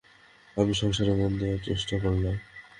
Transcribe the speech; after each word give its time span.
আমি 0.57 0.73
সংসারে 0.73 1.13
মন 1.13 1.31
দেয়ার 1.39 1.61
চেষ্টা 1.67 1.95
করলাম। 1.99 2.35